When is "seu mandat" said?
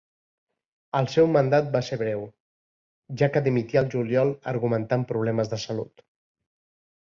1.15-1.67